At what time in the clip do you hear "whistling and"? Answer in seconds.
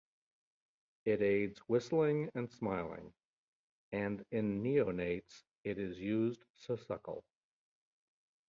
1.69-2.49